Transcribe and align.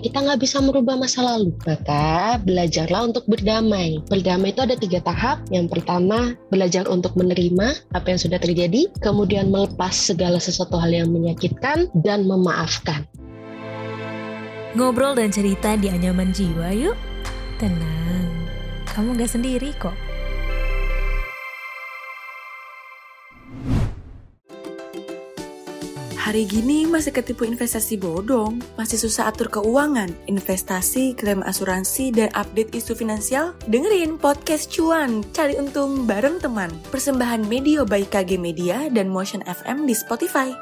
kita 0.00 0.22
nggak 0.22 0.40
bisa 0.40 0.62
merubah 0.62 0.94
masa 0.94 1.20
lalu. 1.26 1.54
Maka 1.66 2.38
belajarlah 2.42 3.12
untuk 3.12 3.24
berdamai. 3.26 4.00
Berdamai 4.06 4.54
itu 4.54 4.62
ada 4.62 4.78
tiga 4.78 5.02
tahap. 5.02 5.42
Yang 5.50 5.78
pertama, 5.78 6.34
belajar 6.48 6.86
untuk 6.86 7.14
menerima 7.18 7.90
apa 7.92 8.06
yang 8.06 8.20
sudah 8.20 8.38
terjadi, 8.38 8.88
kemudian 9.02 9.50
melepas 9.50 9.92
segala 9.92 10.38
sesuatu 10.38 10.78
hal 10.78 10.94
yang 10.94 11.10
menyakitkan, 11.10 11.90
dan 12.00 12.24
memaafkan. 12.24 13.04
Ngobrol 14.78 15.16
dan 15.18 15.34
cerita 15.34 15.74
di 15.74 15.90
anyaman 15.90 16.30
jiwa 16.30 16.70
yuk. 16.70 16.96
Tenang, 17.58 18.30
kamu 18.94 19.18
gak 19.18 19.32
sendiri 19.34 19.74
kok. 19.82 20.07
Hari 26.28 26.44
gini 26.44 26.84
masih 26.84 27.08
ketipu 27.08 27.48
investasi 27.48 27.96
bodong, 27.96 28.60
masih 28.76 29.00
susah 29.00 29.32
atur 29.32 29.48
keuangan, 29.48 30.12
investasi, 30.28 31.16
klaim 31.16 31.40
asuransi, 31.40 32.12
dan 32.12 32.28
update 32.36 32.68
isu 32.76 32.92
finansial? 32.92 33.56
Dengerin 33.64 34.20
podcast 34.20 34.68
Cuan, 34.68 35.24
cari 35.32 35.56
untung 35.56 36.04
bareng 36.04 36.36
teman. 36.36 36.68
Persembahan 36.92 37.48
Media 37.48 37.80
by 37.80 38.04
KG 38.04 38.36
Media 38.36 38.92
dan 38.92 39.08
Motion 39.08 39.40
FM 39.48 39.88
di 39.88 39.96
Spotify. 39.96 40.52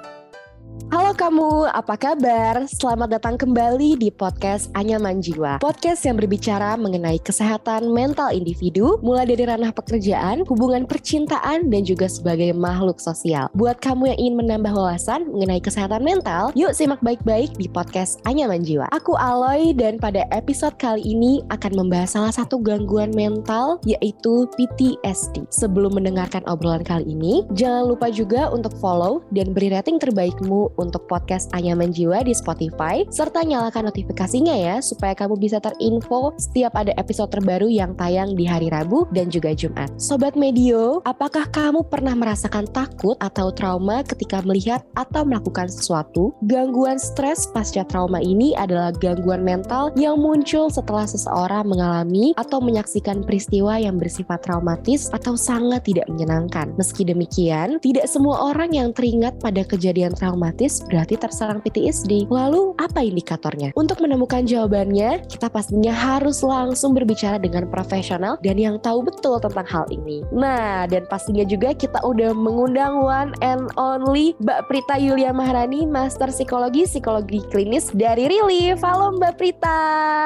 Halo 0.86 1.16
kamu, 1.18 1.72
apa 1.72 1.98
kabar? 1.98 2.62
Selamat 2.70 3.18
datang 3.18 3.34
kembali 3.34 3.98
di 3.98 4.12
podcast 4.12 4.70
Anyaman 4.76 5.18
Jiwa. 5.18 5.58
Podcast 5.58 6.06
yang 6.06 6.14
berbicara 6.14 6.78
mengenai 6.78 7.18
kesehatan 7.18 7.90
mental 7.90 8.30
individu, 8.30 8.94
mulai 9.02 9.26
dari 9.26 9.48
ranah 9.48 9.74
pekerjaan, 9.74 10.46
hubungan 10.46 10.86
percintaan, 10.86 11.72
dan 11.74 11.82
juga 11.82 12.06
sebagai 12.06 12.54
makhluk 12.54 13.02
sosial. 13.02 13.50
Buat 13.58 13.82
kamu 13.82 14.14
yang 14.14 14.18
ingin 14.18 14.36
menambah 14.46 14.72
wawasan 14.76 15.26
mengenai 15.32 15.58
kesehatan 15.58 16.06
mental, 16.06 16.54
yuk 16.54 16.70
simak 16.76 17.02
baik-baik 17.02 17.50
di 17.58 17.66
podcast 17.66 18.22
Anyaman 18.28 18.62
Jiwa. 18.62 18.86
Aku 18.92 19.18
Aloy 19.18 19.74
dan 19.74 19.98
pada 19.98 20.28
episode 20.30 20.76
kali 20.78 21.02
ini 21.02 21.40
akan 21.50 21.72
membahas 21.86 22.14
salah 22.14 22.34
satu 22.34 22.62
gangguan 22.62 23.10
mental 23.16 23.82
yaitu 23.88 24.46
PTSD. 24.54 25.48
Sebelum 25.51 25.98
mendengarkan 25.98 26.46
obrolan 26.46 26.86
kali 26.86 27.10
ini, 27.10 27.42
jangan 27.58 27.90
lupa 27.90 28.12
juga 28.12 28.52
untuk 28.54 28.76
follow 28.79 29.24
dan 29.34 29.51
beri 29.51 29.73
rating 29.74 29.98
terbaikmu 29.98 30.65
untuk 30.74 31.06
podcast 31.06 31.46
Anyaman 31.54 31.95
Jiwa 31.95 32.26
di 32.26 32.34
Spotify, 32.34 33.06
serta 33.06 33.46
nyalakan 33.46 33.86
notifikasinya 33.88 34.59
ya, 34.59 34.76
supaya 34.82 35.14
kamu 35.14 35.38
bisa 35.38 35.62
terinfo 35.62 36.34
setiap 36.34 36.74
ada 36.74 36.90
episode 36.98 37.30
terbaru 37.30 37.70
yang 37.70 37.95
tayang 37.95 38.34
di 38.34 38.42
hari 38.42 38.66
Rabu 38.66 39.06
dan 39.14 39.30
juga 39.30 39.54
Jumat. 39.54 39.95
Sobat 39.95 40.34
Medio, 40.34 40.98
apakah 41.06 41.46
kamu 41.54 41.86
pernah 41.86 42.18
merasakan 42.18 42.66
takut 42.74 43.14
atau 43.23 43.54
trauma 43.54 44.02
ketika 44.02 44.42
melihat 44.42 44.82
atau 44.98 45.23
melakukan 45.23 45.70
sesuatu? 45.70 46.34
Gangguan 46.50 46.98
stres 46.98 47.46
pasca 47.54 47.86
trauma 47.86 48.18
ini 48.18 48.58
adalah 48.58 48.90
gangguan 48.90 49.46
mental 49.46 49.95
yang 49.95 50.18
muncul 50.18 50.66
setelah 50.66 51.06
seseorang 51.06 51.68
mengalami 51.70 52.34
atau 52.34 52.58
menyaksikan 52.58 53.23
peristiwa 53.23 53.78
yang 53.78 54.01
bersifat 54.02 54.42
traumatis 54.42 55.06
atau 55.14 55.38
sangat 55.38 55.86
tidak 55.86 56.10
menyenangkan. 56.10 56.74
Meski 56.74 57.06
demikian, 57.06 57.78
tidak 57.78 58.10
semua 58.10 58.51
orang 58.51 58.74
yang 58.74 58.90
teringat 58.90 59.38
pada 59.38 59.62
kejadian 59.62 60.16
traumatis 60.16 60.55
berarti 60.88 61.21
terserang 61.21 61.60
PTSD. 61.60 62.32
Lalu 62.32 62.73
apa 62.80 63.04
indikatornya? 63.04 63.76
Untuk 63.76 64.00
menemukan 64.00 64.49
jawabannya, 64.49 65.28
kita 65.28 65.53
pastinya 65.53 65.93
harus 65.93 66.41
langsung 66.41 66.97
berbicara 66.97 67.37
dengan 67.37 67.69
profesional 67.69 68.41
dan 68.41 68.56
yang 68.56 68.81
tahu 68.81 69.04
betul 69.04 69.37
tentang 69.37 69.69
hal 69.69 69.84
ini. 69.93 70.25
Nah, 70.32 70.88
dan 70.88 71.04
pastinya 71.12 71.44
juga 71.44 71.76
kita 71.76 72.00
udah 72.00 72.32
mengundang 72.32 72.97
one 72.97 73.37
and 73.44 73.69
only 73.76 74.32
Mbak 74.41 74.72
Prita 74.72 74.97
Yulia 74.97 75.37
Maharani, 75.37 75.84
Master 75.84 76.32
Psikologi 76.32 76.88
Psikologi 76.88 77.44
Klinis 77.53 77.93
dari 77.93 78.32
Relief. 78.32 78.81
Halo 78.81 79.12
Mbak 79.20 79.37
Prita. 79.37 79.81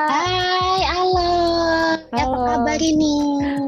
Hai, 0.06 0.78
halo. 0.87 1.33
Halo. 2.15 2.31
Apa 2.31 2.39
kabar 2.62 2.78
ini? 2.78 3.15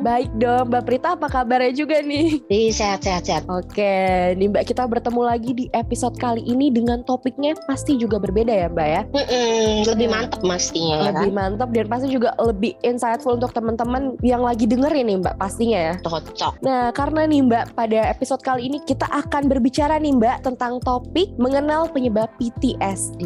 Baik 0.02 0.30
dong, 0.38 0.70
Mbak 0.70 0.82
Prita 0.86 1.08
apa 1.18 1.26
kabarnya 1.26 1.72
juga 1.74 1.98
nih? 2.02 2.38
Sehat-sehat 2.70 3.26
sehat. 3.26 3.42
Oke, 3.50 4.34
nih 4.38 4.46
Mbak 4.46 4.70
kita 4.70 4.86
bertemu 4.86 5.22
lagi 5.26 5.50
di 5.56 5.66
episode 5.72 6.14
kali 6.20 6.42
ini 6.44 6.51
dengan 6.54 7.00
topiknya 7.02 7.54
pasti 7.64 7.94
juga 7.94 8.16
berbeda 8.16 8.50
ya 8.50 8.66
Mbak 8.68 8.88
ya? 8.88 9.02
Mm-mm, 9.08 9.86
lebih 9.86 10.06
Iya. 10.08 10.14
mantep 10.14 10.40
pastinya 10.42 10.94
ya 10.98 11.04
Lebih 11.12 11.30
kan? 11.30 11.38
mantap 11.38 11.68
dan 11.70 11.86
pasti 11.86 12.08
juga 12.08 12.30
lebih 12.36 12.72
insightful 12.82 13.36
untuk 13.36 13.52
teman-teman 13.52 14.02
yang 14.20 14.42
lagi 14.42 14.64
dengerin 14.66 15.06
nih 15.08 15.18
Mbak 15.20 15.34
pastinya 15.36 15.78
ya. 15.78 15.94
Cocok. 16.02 16.52
Nah, 16.60 16.90
karena 16.90 17.24
nih 17.24 17.40
Mbak, 17.46 17.64
pada 17.72 18.00
episode 18.08 18.42
kali 18.42 18.66
ini 18.66 18.78
kita 18.82 19.06
akan 19.08 19.48
berbicara 19.48 19.96
nih 19.96 20.12
Mbak 20.12 20.36
tentang 20.44 20.78
topik 20.80 21.32
mengenal 21.38 21.88
penyebab 21.88 22.28
PTSD. 22.36 23.22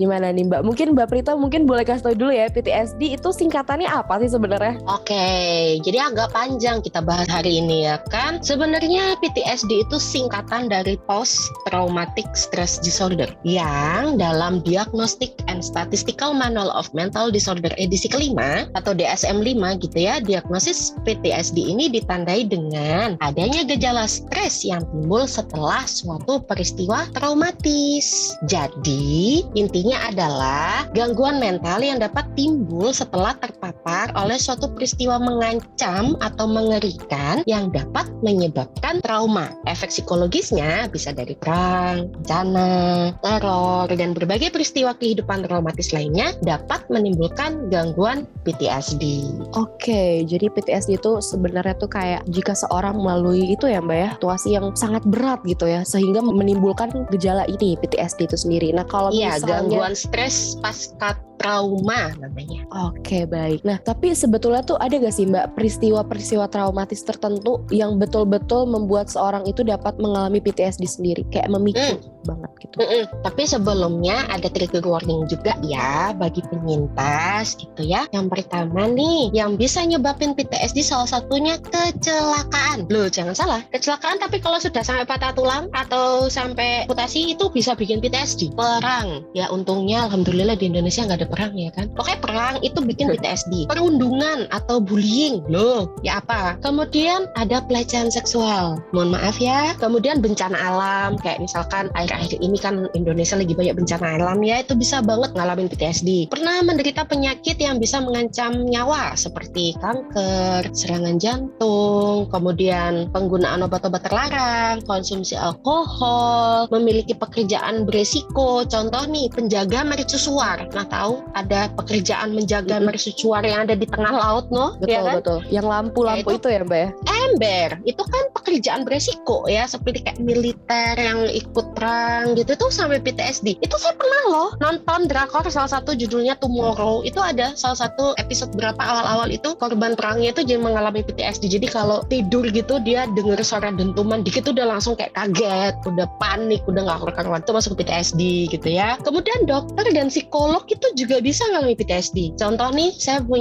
Gimana 0.00 0.32
nih 0.32 0.48
Mbak? 0.48 0.64
Mungkin 0.64 0.96
Mbak 0.96 1.08
Prita 1.12 1.36
mungkin 1.36 1.68
boleh 1.68 1.84
kasih 1.84 2.08
tahu 2.08 2.16
dulu 2.16 2.32
ya 2.32 2.48
PTSD 2.48 3.20
itu 3.20 3.28
singkatannya 3.28 3.84
apa 3.84 4.16
sih 4.24 4.32
sebenarnya? 4.32 4.80
Oke, 4.88 5.76
jadi 5.84 6.08
agak 6.08 6.32
panjang 6.32 6.80
kita 6.80 7.04
bahas 7.04 7.28
hari 7.28 7.60
ini 7.60 7.84
ya 7.84 8.00
kan. 8.08 8.40
Sebenarnya 8.40 9.20
PTSD 9.20 9.84
itu 9.84 10.00
singkatan 10.00 10.72
dari 10.72 10.96
Post 11.04 11.52
Traumatic 11.68 12.24
Stress 12.32 12.80
Disorder 12.80 13.28
yang 13.44 14.16
dalam 14.16 14.64
Diagnostic 14.64 15.36
and 15.52 15.60
Statistical 15.60 16.32
Manual 16.32 16.72
of 16.72 16.88
Mental 16.96 17.28
Disorder 17.28 17.74
edisi 17.76 18.08
kelima 18.08 18.70
atau 18.72 18.96
DSM-5 18.96 19.84
gitu 19.84 19.98
ya, 20.00 20.22
diagnosis 20.22 20.96
PTSD 21.04 21.60
ini 21.74 21.92
ditandai 21.92 22.46
dengan 22.46 23.20
adanya 23.20 23.68
gejala 23.68 24.08
stres 24.08 24.62
yang 24.64 24.80
timbul 24.94 25.26
setelah 25.26 25.82
suatu 25.84 26.40
peristiwa 26.46 27.04
traumatis. 27.12 28.32
Jadi, 28.46 29.44
intinya 29.58 29.89
adalah 29.96 30.86
gangguan 30.94 31.38
mental 31.38 31.82
yang 31.82 31.98
dapat 31.98 32.26
timbul 32.34 32.90
setelah 32.94 33.34
terpapar 33.38 33.69
oleh 33.88 34.36
suatu 34.36 34.68
peristiwa 34.72 35.16
mengancam 35.16 36.18
atau 36.20 36.46
mengerikan 36.46 37.42
yang 37.48 37.72
dapat 37.72 38.08
menyebabkan 38.20 39.00
trauma. 39.00 39.52
Efek 39.64 39.88
psikologisnya 39.90 40.88
bisa 40.92 41.14
dari 41.14 41.32
perang, 41.36 42.12
bencana, 42.20 43.14
teror, 43.24 43.88
dan 43.92 44.12
berbagai 44.12 44.52
peristiwa 44.52 44.92
kehidupan 44.96 45.46
traumatis 45.48 45.90
lainnya 45.90 46.36
dapat 46.44 46.84
menimbulkan 46.92 47.72
gangguan 47.72 48.28
PTSD. 48.44 49.24
Oke, 49.56 50.24
jadi 50.28 50.52
PTSD 50.52 51.00
itu 51.00 51.20
sebenarnya 51.24 51.74
tuh 51.80 51.88
kayak 51.88 52.24
jika 52.28 52.52
seorang 52.52 53.00
melalui 53.00 53.56
itu 53.56 53.66
ya 53.66 53.80
Mbak 53.80 53.98
ya, 53.98 54.08
situasi 54.20 54.48
yang 54.56 54.72
sangat 54.76 55.02
berat 55.08 55.40
gitu 55.48 55.64
ya, 55.64 55.82
sehingga 55.82 56.20
menimbulkan 56.20 56.92
gejala 57.08 57.48
ini 57.48 57.76
PTSD 57.80 58.28
itu 58.28 58.36
sendiri. 58.36 58.68
Nah 58.76 58.84
kalau 58.84 59.08
Iya, 59.10 59.40
misalnya 59.40 59.64
gangguan 59.64 59.94
stres 59.96 60.60
pasca 60.60 61.16
trauma 61.40 62.12
namanya. 62.20 62.68
Oke 62.92 63.24
baik. 63.24 63.64
Nah 63.64 63.79
tapi 63.82 64.12
sebetulnya 64.14 64.62
tuh 64.62 64.78
ada 64.78 64.96
gak 64.96 65.14
sih 65.14 65.26
mbak 65.26 65.56
peristiwa-peristiwa 65.58 66.46
traumatis 66.52 67.02
tertentu 67.02 67.64
yang 67.74 67.96
betul-betul 67.96 68.68
membuat 68.68 69.10
seorang 69.10 69.44
itu 69.48 69.64
dapat 69.66 69.96
mengalami 69.98 70.38
PTSD 70.40 70.84
sendiri, 70.86 71.22
kayak 71.32 71.50
memicu 71.50 71.98
banget 72.24 72.50
gitu. 72.60 72.74
Mm-mm. 72.84 73.04
Tapi 73.24 73.42
sebelumnya 73.48 74.28
ada 74.28 74.48
trigger 74.52 74.84
warning 74.84 75.24
juga 75.28 75.56
ya 75.64 76.12
bagi 76.16 76.44
penyintas 76.48 77.56
gitu 77.56 77.82
ya. 77.84 78.04
Yang 78.12 78.26
pertama 78.38 78.88
nih, 78.90 79.32
yang 79.32 79.56
bisa 79.56 79.84
nyebabin 79.84 80.36
PTSD 80.36 80.84
salah 80.84 81.08
satunya 81.08 81.56
kecelakaan. 81.60 82.88
Loh 82.92 83.08
jangan 83.08 83.34
salah, 83.36 83.60
kecelakaan 83.72 84.20
tapi 84.20 84.38
kalau 84.40 84.60
sudah 84.60 84.84
sampai 84.84 85.08
patah 85.08 85.32
tulang 85.32 85.72
atau 85.72 86.28
sampai 86.28 86.84
amputasi 86.84 87.36
itu 87.36 87.48
bisa 87.52 87.72
bikin 87.76 88.00
PTSD. 88.04 88.52
Perang, 88.56 89.24
ya 89.32 89.48
untungnya 89.48 90.08
alhamdulillah 90.08 90.56
di 90.56 90.68
Indonesia 90.68 91.04
nggak 91.04 91.24
ada 91.24 91.28
perang 91.28 91.54
ya 91.56 91.70
kan. 91.72 91.88
Oke 91.96 92.16
perang 92.20 92.60
itu 92.60 92.78
bikin 92.80 93.08
PTSD. 93.08 93.59
Perundungan 93.68 94.48
atau 94.54 94.78
bullying, 94.80 95.42
loh 95.50 95.90
ya 96.00 96.22
apa? 96.22 96.56
Kemudian 96.62 97.28
ada 97.36 97.60
pelecehan 97.64 98.08
seksual. 98.12 98.80
Mohon 98.94 99.18
maaf 99.18 99.36
ya. 99.42 99.74
Kemudian 99.76 100.22
bencana 100.22 100.56
alam 100.56 101.18
kayak 101.20 101.42
misalkan 101.42 101.88
akhir-akhir 101.96 102.38
ini 102.40 102.58
kan 102.60 102.86
Indonesia 102.92 103.36
lagi 103.36 103.52
banyak 103.56 103.74
bencana 103.76 104.20
alam 104.20 104.38
ya 104.44 104.62
itu 104.62 104.76
bisa 104.76 105.02
banget 105.04 105.32
ngalamin 105.34 105.68
PTSD. 105.68 106.30
Pernah 106.30 106.62
menderita 106.62 107.04
penyakit 107.08 107.56
yang 107.58 107.80
bisa 107.82 107.98
mengancam 108.00 108.64
nyawa 108.68 109.16
seperti 109.16 109.74
kanker, 109.80 110.70
serangan 110.72 111.16
jantung, 111.18 112.28
kemudian 112.28 113.08
penggunaan 113.10 113.64
obat-obat 113.64 114.04
terlarang, 114.06 114.84
konsumsi 114.84 115.34
alkohol, 115.34 116.68
memiliki 116.70 117.16
pekerjaan 117.16 117.84
beresiko. 117.84 118.64
Contoh 118.68 119.04
nih 119.08 119.32
penjaga 119.32 119.82
mercusuar. 119.82 120.68
Nah 120.72 120.86
tahu 120.86 121.24
ada 121.34 121.72
pekerjaan 121.74 122.36
menjaga 122.36 122.78
mercusuar 122.78 123.42
yang 123.50 123.66
ada 123.66 123.74
di 123.74 123.86
tengah 123.86 124.14
laut 124.14 124.46
no? 124.54 124.78
Betul 124.78 124.90
Ya 124.90 125.00
kan? 125.02 125.14
betul. 125.18 125.38
Yang 125.50 125.66
lampu-lampu 125.66 126.28
Ya, 126.30 126.36
itu, 126.38 126.48
ya 126.48 126.60
mbak 126.62 126.78
ya. 126.78 126.88
ember 127.26 127.68
itu 127.84 128.02
kan 128.02 128.24
pekerjaan 128.34 128.80
beresiko 128.86 129.46
ya 129.46 129.64
seperti 129.66 130.02
kayak 130.02 130.18
militer 130.20 130.94
yang 130.96 131.26
ikut 131.26 131.66
perang 131.74 132.34
gitu 132.34 132.54
itu 132.54 132.66
sampai 132.70 132.98
PTSD 133.00 133.58
itu 133.58 133.76
saya 133.76 133.94
pernah 133.94 134.22
loh 134.30 134.48
nonton 134.58 135.06
drakor 135.06 135.42
salah 135.48 135.70
satu 135.70 135.94
judulnya 135.94 136.36
Tomorrow 136.38 137.02
itu 137.02 137.18
ada 137.18 137.52
salah 137.54 137.78
satu 137.78 138.14
episode 138.16 138.52
berapa 138.54 138.78
awal-awal 138.78 139.30
itu 139.30 139.54
korban 139.56 139.94
perangnya 139.94 140.30
itu 140.30 140.42
jadi 140.44 140.60
mengalami 140.60 141.02
PTSD 141.02 141.50
jadi 141.50 141.66
kalau 141.70 142.04
tidur 142.06 142.46
gitu 142.48 142.78
dia 142.82 143.08
dengar 143.14 143.40
suara 143.42 143.72
dentuman 143.72 144.22
dikit 144.22 144.46
udah 144.46 144.76
langsung 144.76 144.94
kayak 144.94 145.14
kaget 145.16 145.74
udah 145.86 146.06
panik 146.18 146.62
udah 146.66 146.82
nggak 146.86 147.14
karuan 147.16 147.40
itu 147.42 147.52
masuk 147.52 147.72
PTSD 147.80 148.20
gitu 148.52 148.68
ya 148.68 148.94
kemudian 149.02 149.48
dokter 149.48 149.86
dan 149.90 150.12
psikolog 150.12 150.62
itu 150.68 150.86
juga 150.94 151.18
bisa 151.18 151.42
mengalami 151.50 151.74
PTSD 151.74 152.36
contoh 152.36 152.68
nih 152.70 152.90
saya 152.96 153.18
punya 153.24 153.39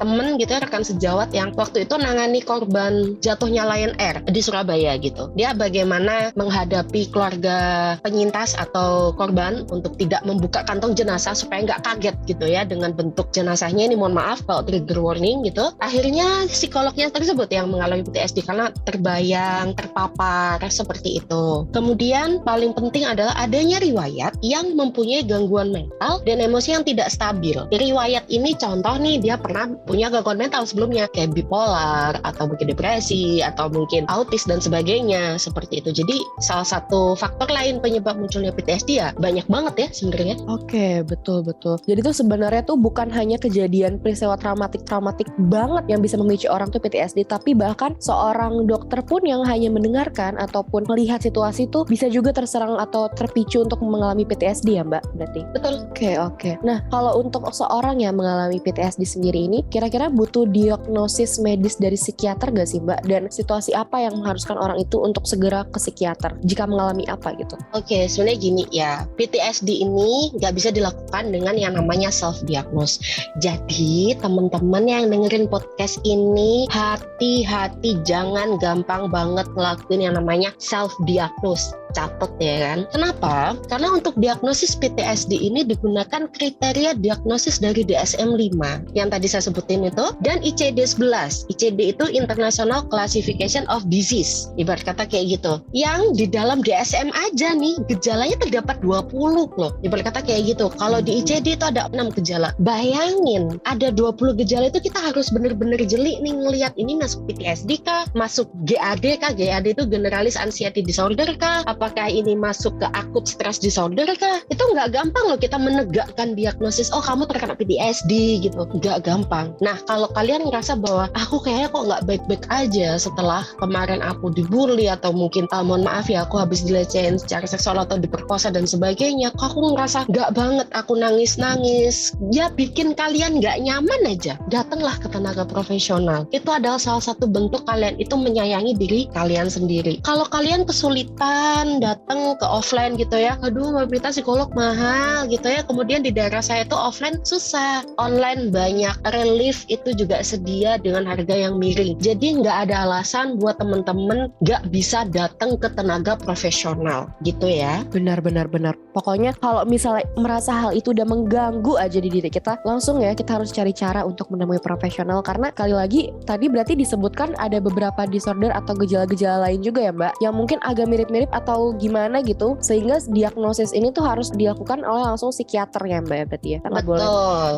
temen 0.00 0.40
gitu 0.40 0.56
ya 0.56 0.60
rekan 0.62 0.84
sejawat 0.86 1.34
yang 1.36 1.52
waktu 1.58 1.84
itu 1.84 1.94
nangani 1.98 2.40
korban 2.40 3.18
jatuhnya 3.20 3.68
Lion 3.68 3.92
Air 4.00 4.24
di 4.24 4.40
Surabaya 4.40 4.96
gitu. 4.96 5.28
Dia 5.36 5.52
bagaimana 5.52 6.32
menghadapi 6.38 7.10
keluarga 7.12 7.58
penyintas 8.00 8.56
atau 8.56 9.12
korban 9.12 9.66
untuk 9.68 9.98
tidak 10.00 10.24
membuka 10.24 10.64
kantong 10.64 10.96
jenazah 10.96 11.36
supaya 11.36 11.66
nggak 11.66 11.82
kaget 11.84 12.16
gitu 12.24 12.46
ya 12.48 12.64
dengan 12.64 12.94
bentuk 12.94 13.28
jenazahnya 13.34 13.90
ini. 13.90 13.98
Mohon 13.98 14.16
maaf 14.22 14.38
kalau 14.46 14.62
trigger 14.64 15.00
warning 15.02 15.44
gitu. 15.44 15.74
Akhirnya 15.82 16.46
psikolognya 16.48 17.10
tersebut 17.10 17.50
yang 17.50 17.68
mengalami 17.68 18.06
PTSD 18.06 18.46
karena 18.46 18.70
terbayang 18.86 19.74
terpapar 19.74 20.62
seperti 20.70 21.18
itu. 21.18 21.66
Kemudian 21.74 22.40
paling 22.46 22.72
penting 22.72 23.04
adalah 23.04 23.34
adanya 23.34 23.82
riwayat 23.82 24.38
yang 24.40 24.78
mempunyai 24.78 25.26
gangguan 25.26 25.74
mental 25.74 26.22
dan 26.22 26.38
emosi 26.38 26.76
yang 26.76 26.84
tidak 26.86 27.10
stabil. 27.10 27.58
Riwayat 27.74 28.30
ini 28.30 28.54
contoh 28.54 28.94
nih 29.00 29.18
dia 29.18 29.33
pernah 29.38 29.70
punya 29.86 30.08
gangguan 30.10 30.38
mental 30.40 30.64
sebelumnya 30.64 31.06
kayak 31.10 31.34
bipolar 31.34 32.18
atau 32.22 32.44
mungkin 32.48 32.70
depresi 32.70 33.40
atau 33.40 33.70
mungkin 33.70 34.06
autis 34.08 34.46
dan 34.46 34.60
sebagainya 34.60 35.36
seperti 35.36 35.82
itu 35.82 35.90
jadi 35.90 36.16
salah 36.40 36.66
satu 36.66 37.16
faktor 37.16 37.48
lain 37.50 37.78
penyebab 37.80 38.18
munculnya 38.18 38.54
PTSD 38.54 38.90
ya 39.00 39.08
banyak 39.16 39.46
banget 39.48 39.74
ya 39.78 39.88
sebenarnya 39.90 40.36
Oke, 40.44 41.00
betul 41.02 41.40
betul. 41.40 41.80
Jadi 41.88 42.04
tuh 42.04 42.14
sebenarnya 42.14 42.62
tuh 42.62 42.76
bukan 42.76 43.08
hanya 43.08 43.40
kejadian 43.40 43.96
peristiwa 43.96 44.36
traumatik 44.36 44.84
traumatik 44.84 45.32
banget 45.48 45.88
yang 45.88 46.04
bisa 46.04 46.20
memicu 46.20 46.52
orang 46.52 46.68
tuh 46.68 46.84
PTSD, 46.84 47.24
tapi 47.24 47.56
bahkan 47.56 47.96
seorang 47.96 48.68
dokter 48.68 49.00
pun 49.00 49.24
yang 49.24 49.40
hanya 49.48 49.72
mendengarkan 49.72 50.36
ataupun 50.36 50.84
melihat 50.84 51.24
situasi 51.24 51.72
tuh 51.72 51.88
bisa 51.88 52.12
juga 52.12 52.36
terserang 52.36 52.76
atau 52.76 53.08
terpicu 53.08 53.64
untuk 53.64 53.80
mengalami 53.80 54.28
PTSD 54.28 54.76
ya 54.76 54.84
Mbak 54.84 55.02
berarti. 55.16 55.40
betul 55.56 55.74
Oke 55.88 56.10
oke. 56.20 56.50
Nah 56.60 56.84
kalau 56.92 57.16
untuk 57.22 57.48
seorang 57.48 58.04
yang 58.04 58.18
mengalami 58.18 58.60
PTSD 58.60 59.08
sendiri 59.08 59.23
ini, 59.32 59.64
kira-kira 59.72 60.12
butuh 60.12 60.44
diagnosis 60.44 61.40
medis 61.40 61.80
dari 61.80 61.96
psikiater 61.96 62.52
gak 62.52 62.68
sih 62.68 62.84
Mbak? 62.84 63.08
Dan 63.08 63.32
situasi 63.32 63.72
apa 63.72 64.04
yang 64.04 64.20
mengharuskan 64.20 64.60
orang 64.60 64.76
itu 64.76 65.00
untuk 65.00 65.24
segera 65.24 65.64
ke 65.64 65.80
psikiater 65.80 66.36
jika 66.44 66.68
mengalami 66.68 67.08
apa 67.08 67.32
gitu? 67.40 67.56
Oke, 67.72 68.04
sebenarnya 68.04 68.36
gini 68.36 68.64
ya, 68.68 69.08
PTSD 69.16 69.70
ini 69.80 70.34
nggak 70.36 70.52
bisa 70.52 70.68
dilakukan 70.68 71.32
dengan 71.32 71.56
yang 71.56 71.80
namanya 71.80 72.12
self 72.12 72.44
diagnose. 72.44 73.00
Jadi 73.40 74.12
teman-teman 74.20 74.84
yang 74.84 75.08
dengerin 75.08 75.48
podcast 75.48 76.02
ini 76.04 76.68
hati-hati 76.68 77.96
jangan 78.04 78.60
gampang 78.60 79.08
banget 79.08 79.48
ngelakuin 79.56 80.04
yang 80.04 80.14
namanya 80.20 80.52
self 80.60 80.92
diagnose 81.08 81.72
catat 81.94 82.30
ya 82.42 82.54
kan. 82.60 82.78
Kenapa? 82.90 83.56
Karena 83.70 83.94
untuk 83.94 84.18
diagnosis 84.18 84.74
PTSD 84.76 85.38
ini 85.38 85.62
digunakan 85.62 86.26
kriteria 86.28 86.98
diagnosis 86.98 87.62
dari 87.62 87.86
DSM-5 87.86 88.92
yang 88.98 89.08
tadi 89.08 89.30
saya 89.30 89.46
sebutin 89.46 89.86
itu 89.86 90.12
dan 90.20 90.42
ICD-11. 90.42 91.48
ICD 91.54 91.96
itu 91.96 92.04
International 92.10 92.84
Classification 92.90 93.64
of 93.70 93.86
Disease. 93.88 94.50
Ibarat 94.58 94.84
kata 94.84 95.06
kayak 95.06 95.40
gitu. 95.40 95.62
Yang 95.70 96.02
di 96.18 96.26
dalam 96.28 96.60
DSM 96.60 97.14
aja 97.14 97.54
nih 97.54 97.78
gejalanya 97.86 98.36
terdapat 98.42 98.82
20 98.82 99.54
loh. 99.54 99.72
Ibarat 99.86 100.10
kata 100.10 100.20
kayak 100.26 100.56
gitu. 100.56 100.66
Kalau 100.74 100.98
di 100.98 101.22
ICD 101.22 101.56
itu 101.56 101.64
ada 101.64 101.86
6 101.94 102.18
gejala. 102.20 102.50
Bayangin 102.58 103.62
ada 103.64 103.94
20 103.94 104.34
gejala 104.42 104.68
itu 104.68 104.82
kita 104.82 104.98
harus 104.98 105.30
bener-bener 105.30 105.78
jeli 105.86 106.18
nih 106.20 106.34
ngelihat 106.34 106.74
ini 106.74 106.98
masuk 106.98 107.24
PTSD 107.30 107.86
kah? 107.86 108.08
Masuk 108.18 108.50
GAD 108.66 109.22
kah? 109.22 109.32
GAD 109.32 109.76
itu 109.76 109.84
Generalized 109.86 110.40
Anxiety 110.40 110.82
Disorder 110.82 111.28
kah? 111.38 111.62
Apakah 111.84 112.08
ini 112.08 112.32
masuk 112.32 112.80
ke 112.80 112.88
akut 112.96 113.28
stress 113.28 113.60
disorder 113.60 114.08
kah? 114.16 114.40
Itu 114.48 114.64
nggak 114.72 114.96
gampang 114.96 115.28
loh 115.28 115.36
kita 115.36 115.60
menegakkan 115.60 116.32
diagnosis, 116.32 116.88
oh 116.96 117.04
kamu 117.04 117.28
terkena 117.28 117.52
PTSD 117.52 118.40
gitu. 118.40 118.64
Nggak 118.80 119.04
gampang. 119.04 119.52
Nah 119.60 119.76
kalau 119.84 120.08
kalian 120.16 120.48
ngerasa 120.48 120.80
bahwa 120.80 121.12
aku 121.12 121.44
kayaknya 121.44 121.68
kok 121.68 121.84
nggak 121.84 122.02
baik-baik 122.08 122.44
aja 122.48 122.96
setelah 122.96 123.44
kemarin 123.60 124.00
aku 124.00 124.32
dibully 124.32 124.88
atau 124.88 125.12
mungkin 125.12 125.44
ah, 125.52 125.60
mohon 125.60 125.84
maaf 125.84 126.08
ya 126.08 126.24
aku 126.24 126.40
habis 126.40 126.64
dilecehin 126.64 127.20
secara 127.20 127.44
seksual 127.44 127.76
atau 127.76 128.00
diperkosa 128.00 128.48
dan 128.48 128.64
sebagainya, 128.64 129.28
kok 129.36 129.52
aku 129.52 129.76
ngerasa 129.76 130.08
nggak 130.08 130.30
banget 130.32 130.68
aku 130.72 130.96
nangis-nangis. 130.96 132.16
Ya 132.32 132.48
bikin 132.48 132.96
kalian 132.96 133.44
nggak 133.44 133.60
nyaman 133.60 134.08
aja. 134.08 134.40
Datanglah 134.48 134.96
ke 134.96 135.12
tenaga 135.12 135.44
profesional. 135.44 136.24
Itu 136.32 136.48
adalah 136.48 136.80
salah 136.80 137.04
satu 137.04 137.28
bentuk 137.28 137.68
kalian 137.68 138.00
itu 138.00 138.16
menyayangi 138.16 138.72
diri 138.72 139.00
kalian 139.12 139.52
sendiri. 139.52 140.00
Kalau 140.00 140.24
kalian 140.32 140.64
kesulitan 140.64 141.73
datang 141.78 142.34
ke 142.38 142.46
offline 142.46 142.98
gitu 142.98 143.16
ya. 143.16 143.38
Aduh 143.40 143.70
mau 143.70 143.86
minta 143.86 144.10
psikolog 144.10 144.50
mahal 144.52 145.30
gitu 145.30 145.46
ya. 145.46 145.62
Kemudian 145.62 146.02
di 146.02 146.10
daerah 146.10 146.42
saya 146.42 146.66
itu 146.66 146.74
offline 146.74 147.22
susah. 147.22 147.86
Online 148.02 148.50
banyak 148.50 148.96
relief 149.14 149.62
itu 149.70 149.94
juga 149.94 150.20
sedia 150.26 150.76
dengan 150.82 151.06
harga 151.06 151.34
yang 151.34 151.62
miring. 151.62 151.94
Jadi 152.02 152.42
nggak 152.42 152.68
ada 152.68 152.84
alasan 152.88 153.38
buat 153.38 153.62
temen-temen 153.62 154.34
nggak 154.42 154.74
bisa 154.74 155.06
datang 155.08 155.54
ke 155.56 155.70
tenaga 155.72 156.18
profesional 156.18 157.06
gitu 157.22 157.46
ya. 157.46 157.86
Benar 157.94 158.18
benar 158.18 158.50
benar. 158.50 158.74
Pokoknya 158.90 159.34
kalau 159.38 159.62
misalnya 159.66 160.06
merasa 160.18 160.50
hal 160.50 160.70
itu 160.74 160.90
udah 160.90 161.06
mengganggu 161.06 161.78
aja 161.78 161.98
di 161.98 162.10
diri 162.10 162.30
kita, 162.30 162.58
langsung 162.66 162.98
ya 163.02 163.14
kita 163.14 163.38
harus 163.38 163.54
cari 163.54 163.70
cara 163.70 164.02
untuk 164.02 164.30
menemui 164.34 164.58
profesional. 164.58 165.22
Karena 165.22 165.54
kali 165.54 165.74
lagi 165.74 166.10
tadi 166.26 166.50
berarti 166.50 166.74
disebutkan 166.74 167.38
ada 167.38 167.62
beberapa 167.62 168.06
disorder 168.06 168.50
atau 168.50 168.74
gejala-gejala 168.74 169.46
lain 169.50 169.60
juga 169.62 169.90
ya 169.90 169.92
Mbak 169.94 170.12
yang 170.22 170.34
mungkin 170.34 170.58
agak 170.66 170.86
mirip-mirip 170.90 171.30
atau 171.30 171.53
gimana 171.78 172.20
gitu 172.24 172.58
sehingga 172.60 173.00
diagnosis 173.10 173.72
ini 173.72 173.90
tuh 173.90 174.04
harus 174.04 174.30
dilakukan 174.32 174.82
oleh 174.82 175.04
langsung 175.04 175.30
psikiater 175.30 175.82
ya 175.84 176.00
Mbak 176.02 176.16
ya 176.16 176.24
berarti 176.26 176.48
ya. 176.56 176.58
Nggak 176.64 176.86
boleh 176.86 177.06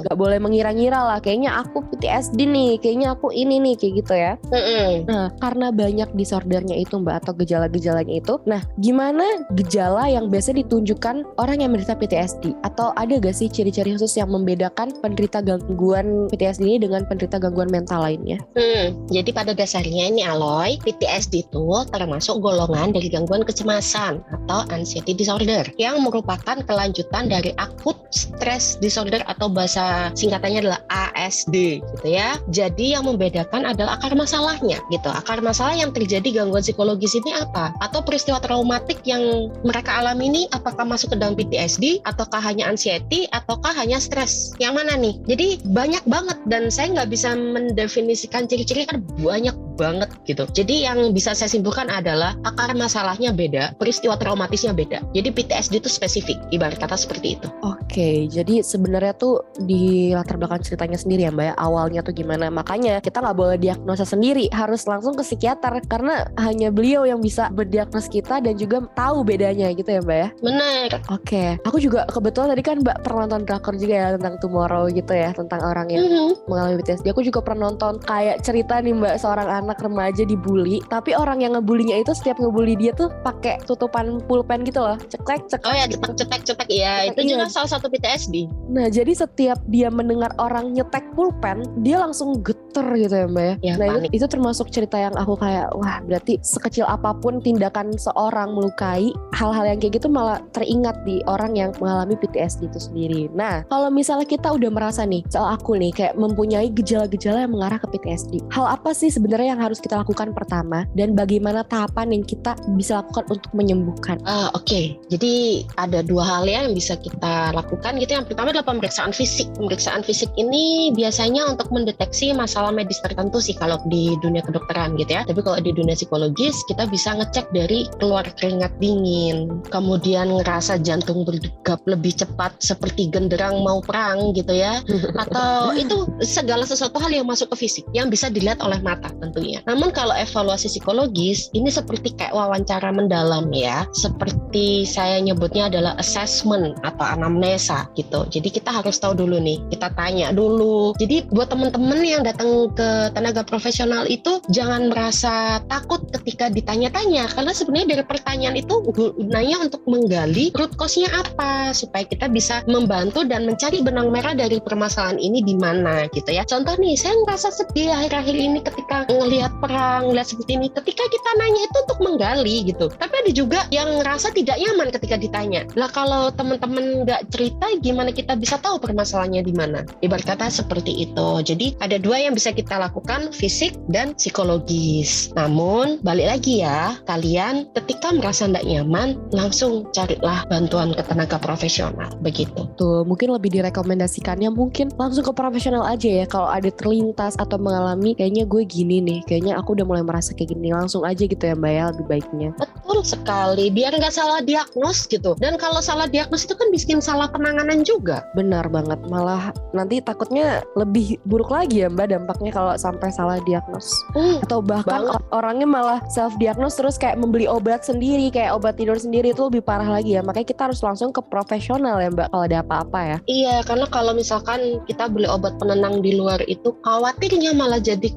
nggak 0.07 0.19
boleh 0.19 0.39
mengira-ngira 0.43 1.01
lah 1.01 1.19
kayaknya 1.23 1.51
aku 1.61 1.83
PTSD 1.93 2.39
nih, 2.47 2.73
kayaknya 2.81 3.15
aku 3.15 3.33
ini 3.33 3.63
nih 3.63 3.75
kayak 3.79 3.93
gitu 4.05 4.15
ya. 4.15 4.33
Mm-mm. 4.51 4.91
Nah, 5.09 5.27
karena 5.41 5.69
banyak 5.73 6.11
disordernya 6.15 6.77
itu 6.77 6.99
Mbak 7.01 7.17
atau 7.25 7.33
gejala-gejalanya 7.39 8.15
itu. 8.19 8.35
Nah, 8.45 8.63
gimana 8.81 9.25
gejala 9.55 10.11
yang 10.11 10.29
biasa 10.29 10.53
ditunjukkan 10.57 11.39
orang 11.41 11.63
yang 11.63 11.71
menderita 11.73 11.97
PTSD? 11.97 12.53
Atau 12.67 12.93
ada 12.97 13.17
gak 13.17 13.37
sih 13.37 13.49
ciri-ciri 13.49 13.95
khusus 13.95 14.19
yang 14.19 14.31
membedakan 14.31 14.93
penderita 15.01 15.41
gangguan 15.41 16.29
PTSD 16.29 16.63
ini 16.67 16.79
dengan 16.83 17.07
penderita 17.07 17.39
gangguan 17.41 17.71
mental 17.71 18.03
lainnya? 18.03 18.43
Hmm, 18.59 18.95
jadi 19.09 19.31
pada 19.33 19.53
dasarnya 19.55 20.11
ini 20.13 20.27
Aloy, 20.27 20.77
PTSD 20.83 21.47
itu 21.49 21.67
termasuk 21.95 22.43
golongan 22.43 22.93
dari 22.93 23.09
gangguan 23.09 23.47
kecemasan 23.47 23.86
atau 23.95 24.67
anxiety 24.75 25.15
disorder 25.15 25.69
yang 25.79 26.03
merupakan 26.03 26.59
kelanjutan 26.67 27.31
dari 27.31 27.55
akut 27.61 27.95
stress 28.11 28.81
disorder 28.81 29.21
atau 29.29 29.47
bahasa 29.47 30.11
singkatannya 30.17 30.67
adalah 30.67 30.81
ASD 30.89 31.85
gitu 31.85 32.07
ya. 32.09 32.41
Jadi 32.51 32.97
yang 32.97 33.07
membedakan 33.07 33.69
adalah 33.69 34.01
akar 34.01 34.17
masalahnya 34.17 34.81
gitu. 34.89 35.11
Akar 35.13 35.39
masalah 35.45 35.77
yang 35.77 35.93
terjadi 35.93 36.43
gangguan 36.43 36.65
psikologis 36.65 37.15
ini 37.19 37.37
apa? 37.37 37.71
Atau 37.85 38.03
peristiwa 38.03 38.41
traumatik 38.41 39.05
yang 39.05 39.53
mereka 39.63 40.01
alami 40.01 40.33
ini 40.33 40.43
apakah 40.51 40.83
masuk 40.89 41.15
ke 41.15 41.17
dalam 41.21 41.37
PTSD 41.37 42.03
ataukah 42.09 42.41
hanya 42.41 42.67
anxiety 42.67 43.29
ataukah 43.31 43.75
hanya 43.77 44.01
stres? 44.01 44.57
Yang 44.59 44.73
mana 44.83 44.93
nih? 44.97 45.15
Jadi 45.29 45.47
banyak 45.69 46.05
banget 46.09 46.39
dan 46.49 46.73
saya 46.73 46.97
nggak 46.97 47.11
bisa 47.13 47.37
mendefinisikan 47.37 48.49
ciri-ciri 48.49 48.89
kan 48.89 49.05
banyak 49.21 49.55
banget 49.77 50.09
gitu. 50.25 50.49
Jadi 50.51 50.89
yang 50.89 51.13
bisa 51.13 51.37
saya 51.37 51.49
simpulkan 51.53 51.93
adalah 51.93 52.35
akar 52.43 52.73
masalahnya 52.73 53.31
beda, 53.31 53.77
peristiwa 53.77 54.17
traumatisnya 54.17 54.73
beda. 54.73 55.05
Jadi 55.13 55.29
PTSD 55.31 55.85
itu 55.85 55.91
spesifik, 55.93 56.41
ibarat 56.51 56.81
kata 56.81 56.97
seperti 56.97 57.37
itu. 57.37 57.49
Oke, 57.63 58.27
jadi 58.33 58.65
sebenarnya 58.65 59.13
tuh 59.17 59.45
di 59.61 60.11
latar 60.17 60.41
belakang 60.41 60.65
ceritanya 60.65 60.97
sendiri 60.97 61.29
ya 61.29 61.33
Mbak 61.33 61.47
ya, 61.53 61.55
awalnya 61.61 62.01
tuh 62.01 62.17
gimana. 62.17 62.49
Makanya 62.49 63.05
kita 63.05 63.21
nggak 63.21 63.37
boleh 63.37 63.57
diagnosa 63.61 64.09
sendiri, 64.09 64.49
harus 64.51 64.89
langsung 64.89 65.13
ke 65.13 65.23
psikiater 65.23 65.85
karena 65.87 66.25
hanya 66.41 66.73
beliau 66.73 67.05
yang 67.05 67.21
bisa 67.21 67.53
berdiagnos 67.53 68.09
kita 68.09 68.41
dan 68.41 68.57
juga 68.57 68.81
tahu 68.97 69.27
bedanya 69.27 69.69
gitu 69.75 69.91
ya 69.93 70.01
Mbak 70.01 70.19
ya. 70.19 70.29
Benar. 70.41 70.89
Oke, 71.13 71.45
aku 71.67 71.77
juga 71.83 72.09
kebetulan 72.09 72.57
tadi 72.57 72.63
kan 72.65 72.77
Mbak 72.81 72.97
pernah 73.05 73.27
nonton 73.27 73.43
drakor 73.45 73.75
juga 73.77 73.95
ya 73.95 74.09
tentang 74.17 74.35
Tomorrow 74.39 74.85
gitu 74.95 75.13
ya, 75.13 75.35
tentang 75.35 75.61
orang 75.67 75.91
yang 75.91 76.07
Mhm. 76.07 76.31
mengalami 76.47 76.79
PTSD. 76.79 77.11
Aku 77.11 77.27
juga 77.27 77.43
pernah 77.43 77.67
nonton 77.67 77.99
kayak 77.99 78.47
cerita 78.47 78.79
nih 78.79 78.95
Mbak 78.95 79.15
seorang 79.19 79.49
anak 79.51 79.66
anak 79.67 79.83
remaja 79.83 80.23
dibully, 80.23 80.79
tapi 80.87 81.13
orang 81.13 81.43
yang 81.43 81.59
ngebulinya 81.59 81.99
itu 81.99 82.15
setiap 82.15 82.39
ngebully 82.39 82.79
dia 82.79 82.95
tuh 82.95 83.11
pakai 83.27 83.59
tutupan 83.67 84.23
pulpen 84.25 84.63
gitu 84.63 84.79
loh, 84.79 84.95
ceklek 85.11 85.51
ceklek. 85.51 85.67
Oh 85.67 85.75
ya 85.75 85.87
cetek 85.91 86.13
cetek 86.15 86.43
cetek 86.47 86.69
ya 86.71 86.95
itu 87.11 87.21
Iya. 87.27 87.31
juga 87.35 87.45
salah 87.51 87.71
satu 87.75 87.91
PTSD. 87.91 88.47
Nah 88.71 88.87
jadi 88.87 89.11
setiap 89.11 89.59
dia 89.67 89.91
mendengar 89.91 90.31
orang 90.39 90.71
nyetek 90.71 91.03
pulpen, 91.19 91.67
dia 91.83 91.99
langsung 91.99 92.39
geter 92.47 92.87
gitu 92.95 93.15
ya 93.15 93.27
mbak 93.27 93.43
ya. 93.43 93.55
Ya, 93.63 93.75
nah 93.81 93.89
panik. 93.99 94.15
itu, 94.15 94.23
itu 94.23 94.27
termasuk 94.31 94.67
cerita 94.71 94.97
yang 95.01 95.15
aku 95.19 95.35
kayak 95.35 95.75
wah 95.75 95.99
berarti 96.07 96.39
sekecil 96.45 96.87
apa 96.87 97.11
pun 97.19 97.43
tindakan 97.43 97.91
seorang 97.99 98.55
melukai, 98.55 99.11
hal-hal 99.35 99.65
yang 99.67 99.79
kayak 99.83 99.99
gitu 99.99 100.07
malah 100.07 100.39
teringat 100.55 100.95
di 101.03 101.19
orang 101.27 101.59
yang 101.59 101.75
mengalami 101.83 102.15
PTSD 102.15 102.71
itu 102.71 102.79
sendiri. 102.79 103.23
Nah 103.35 103.67
kalau 103.67 103.91
misalnya 103.91 104.29
kita 104.29 104.53
udah 104.53 104.71
merasa 104.71 105.03
nih, 105.03 105.25
soal 105.27 105.57
aku 105.57 105.75
nih 105.75 105.91
kayak 105.91 106.15
mempunyai 106.15 106.69
gejala-gejala 106.71 107.49
yang 107.49 107.53
mengarah 107.57 107.81
ke 107.81 107.89
PTSD, 107.97 108.45
hal 108.53 108.69
apa 108.69 108.93
sih 108.93 109.09
sebenarnya 109.09 109.56
yang 109.57 109.65
harus 109.65 109.81
kita 109.81 109.97
lakukan 110.05 110.37
pertama 110.37 110.85
dan 110.93 111.17
bagaimana 111.17 111.65
tahapan 111.65 112.21
yang 112.21 112.25
kita 112.29 112.53
bisa 112.77 113.01
lakukan 113.01 113.25
untuk 113.33 113.51
menyembuhkan? 113.57 114.21
Ah, 114.29 114.53
Oke, 114.53 115.01
jadi 115.09 115.63
ada 115.81 116.03
dua 116.03 116.27
hal 116.27 116.43
ya 116.45 116.67
yang 116.67 116.75
bisa 116.75 116.99
kita 116.99 117.55
lakukan 117.55 118.03
gitu. 118.03 118.19
Yang 118.19 118.35
pertama 118.35 118.51
adalah 118.51 118.67
pemeriksaan 118.67 119.15
fisik. 119.15 119.47
Pemeriksaan 119.55 120.03
fisik 120.03 120.27
ini 120.35 120.91
biasanya 120.91 121.47
untuk 121.47 121.71
mendeteksi 121.71 122.35
masalah 122.35 122.75
medis 122.75 122.99
tertentu 122.99 123.39
sih 123.39 123.55
kalau 123.55 123.79
di 123.87 124.19
dunia 124.19 124.43
kedokteran 124.43 124.99
gitu 124.99 125.15
ya. 125.15 125.23
Tapi 125.23 125.39
kalau 125.39 125.63
di 125.63 125.71
dunia 125.71 125.95
psikologis 125.95 126.59
kita 126.67 126.91
bisa 126.91 127.15
ngecek 127.15 127.47
dari 127.55 127.87
keluar 128.03 128.27
keringat 128.27 128.75
dingin, 128.83 129.63
kemudian 129.71 130.35
ngerasa 130.35 130.83
jantung 130.83 131.23
berdegup 131.23 131.79
lebih 131.87 132.19
cepat 132.19 132.59
seperti 132.59 133.07
genderang 133.07 133.63
mau 133.63 133.79
perang 133.79 134.35
gitu 134.35 134.51
ya. 134.51 134.83
Atau 135.23 135.79
itu 135.79 136.11
segala 136.27 136.67
sesuatu 136.67 136.99
hal 136.99 137.15
yang 137.15 137.31
masuk 137.31 137.55
ke 137.55 137.71
fisik 137.71 137.87
yang 137.95 138.11
bisa 138.11 138.27
dilihat 138.27 138.59
oleh 138.59 138.83
mata 138.83 139.15
tentunya. 139.23 139.46
Namun 139.69 139.95
kalau 139.95 140.15
evaluasi 140.17 140.67
psikologis 140.73 141.53
ini 141.55 141.71
seperti 141.71 142.17
kayak 142.17 142.35
wawancara 142.35 142.91
mendalam 142.91 143.53
ya, 143.55 143.87
seperti 143.95 144.89
saya 144.89 145.21
nyebutnya 145.23 145.69
adalah 145.69 145.95
assessment 146.01 146.75
atau 146.83 147.05
anamnesa 147.05 147.87
gitu. 147.95 148.25
Jadi 148.33 148.49
kita 148.51 148.71
harus 148.73 148.99
tahu 148.99 149.15
dulu 149.15 149.39
nih, 149.39 149.61
kita 149.69 149.93
tanya 149.95 150.33
dulu. 150.33 150.97
Jadi 150.97 151.29
buat 151.31 151.53
teman-teman 151.53 152.01
yang 152.03 152.23
datang 152.25 152.73
ke 152.73 153.13
tenaga 153.13 153.45
profesional 153.47 154.09
itu 154.09 154.41
jangan 154.51 154.89
merasa 154.91 155.61
takut 155.69 156.03
ketika 156.11 156.49
ditanya-tanya 156.49 157.29
karena 157.31 157.53
sebenarnya 157.53 157.89
dari 157.99 158.05
pertanyaan 158.07 158.57
itu 158.57 158.75
gunanya 158.97 159.61
untuk 159.61 159.85
menggali 159.85 160.49
root 160.57 160.73
cause-nya 160.81 161.13
apa 161.13 161.77
supaya 161.77 162.09
kita 162.09 162.33
bisa 162.33 162.65
membantu 162.65 163.23
dan 163.29 163.45
mencari 163.45 163.85
benang 163.85 164.09
merah 164.09 164.33
dari 164.33 164.57
permasalahan 164.57 165.21
ini 165.21 165.45
di 165.45 165.53
mana 165.53 166.09
gitu 166.11 166.33
ya. 166.33 166.43
Contoh 166.49 166.73
nih, 166.81 166.97
saya 166.97 167.13
ngerasa 167.23 167.49
sedih 167.53 167.93
akhir-akhir 167.93 168.37
ini 168.37 168.59
ketika 168.65 169.05
ngelihat 169.13 169.36
perang, 169.61 170.09
ngelihat 170.09 170.29
seperti 170.33 170.57
ini. 170.57 170.69
Ketika 170.73 171.05
kita 171.09 171.31
nanya 171.37 171.61
itu 171.69 171.77
untuk 171.85 171.99
menggali 172.01 172.57
gitu. 172.65 172.87
Tapi 172.89 173.15
ada 173.25 173.31
juga 173.33 173.61
yang 173.69 174.01
ngerasa 174.01 174.33
tidak 174.33 174.57
nyaman 174.57 174.89
ketika 174.93 175.17
ditanya. 175.21 175.61
Lah 175.77 175.91
kalau 175.93 176.33
teman-teman 176.33 177.05
nggak 177.05 177.29
cerita, 177.29 177.67
gimana 177.85 178.11
kita 178.13 178.39
bisa 178.39 178.57
tahu 178.61 178.81
permasalahannya 178.81 179.43
di 179.45 179.55
mana? 179.55 179.85
Ibarat 180.01 180.25
kata 180.25 180.49
seperti 180.49 181.11
itu. 181.11 181.29
Jadi 181.43 181.77
ada 181.83 182.01
dua 182.01 182.23
yang 182.23 182.33
bisa 182.33 182.55
kita 182.55 182.81
lakukan, 182.81 183.35
fisik 183.35 183.77
dan 183.93 184.17
psikologis. 184.17 185.35
Namun 185.37 186.01
balik 186.01 186.33
lagi 186.33 186.65
ya, 186.65 186.97
kalian 187.05 187.69
ketika 187.77 188.15
merasa 188.15 188.47
tidak 188.47 188.65
nyaman, 188.65 189.19
langsung 189.35 189.89
carilah 189.91 190.47
bantuan 190.49 190.95
ke 190.95 191.03
tenaga 191.05 191.37
profesional. 191.43 192.15
Begitu. 192.23 192.69
Tuh, 192.79 193.03
mungkin 193.03 193.35
lebih 193.35 193.51
direkomendasikannya 193.59 194.49
mungkin 194.55 194.95
langsung 194.95 195.27
ke 195.27 195.33
profesional 195.35 195.83
aja 195.83 196.23
ya 196.23 196.27
kalau 196.29 196.47
ada 196.47 196.71
terlintas 196.71 197.35
atau 197.37 197.59
mengalami 197.59 198.15
kayaknya 198.15 198.47
gue 198.47 198.63
gini 198.63 199.03
nih, 199.03 199.21
kayaknya 199.27 199.59
aku 199.59 199.75
udah 199.77 199.87
mulai 199.87 200.03
merasa 200.07 200.33
kayak 200.33 200.55
gini, 200.55 200.73
langsung 200.73 201.03
aja 201.03 201.27
gitu 201.27 201.43
ya 201.43 201.55
Mbak 201.55 201.73
ya 201.73 201.85
lebih 201.93 202.07
baiknya. 202.07 202.51
Betul 202.57 203.03
sekali, 203.03 203.69
biar 203.69 203.93
nggak 203.99 204.15
salah 204.15 204.41
diagnos 204.41 205.05
gitu. 205.07 205.35
Dan 205.37 205.59
kalau 205.61 205.83
salah 205.83 206.07
diagnos 206.09 206.47
itu 206.47 206.55
kan 206.55 206.71
bikin 206.71 206.99
salah 207.03 207.29
penanganan 207.29 207.83
juga. 207.83 208.25
Benar 208.39 208.71
banget, 208.71 208.99
malah 209.11 209.51
nanti 209.75 210.01
takutnya 210.01 210.63
lebih 210.79 211.19
buruk 211.27 211.51
lagi 211.51 211.83
ya 211.85 211.91
Mbak 211.91 212.07
dampaknya 212.15 212.51
kalau 212.55 212.73
sampai 212.79 213.11
salah 213.13 213.43
diagnos. 213.45 213.91
Hmm, 214.15 214.41
Atau 214.47 214.63
bahkan 214.63 215.05
Banget. 215.05 215.13
or- 215.19 215.27
orangnya 215.43 215.69
malah 215.69 215.99
self 216.09 216.33
diagnos 216.39 216.79
terus 216.79 216.97
kayak 216.97 217.19
membeli 217.19 217.51
obat 217.51 217.85
sendiri, 217.85 218.31
kayak 218.31 218.55
obat 218.57 218.79
tidur 218.79 218.97
sendiri 218.97 219.35
itu 219.35 219.43
lebih 219.47 219.61
parah 219.61 219.87
lagi 219.87 220.17
ya. 220.17 220.23
Makanya 220.23 220.49
kita 220.49 220.63
harus 220.71 220.81
langsung 220.81 221.11
ke 221.11 221.21
profesional 221.27 221.99
ya 221.99 222.09
Mbak 222.09 222.31
kalau 222.31 222.45
ada 222.47 222.59
apa-apa 222.63 223.01
ya. 223.03 223.19
Iya, 223.27 223.57
karena 223.67 223.87
kalau 223.91 224.13
misalkan 224.15 224.81
kita 224.87 225.11
beli 225.11 225.27
obat 225.27 225.59
penenang 225.59 226.01
di 226.01 226.15
luar 226.15 226.41
itu 226.47 226.73
khawatirnya 226.87 227.53
malah 227.53 227.83
jadi 227.83 228.09